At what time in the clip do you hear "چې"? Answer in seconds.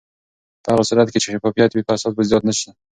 1.23-1.29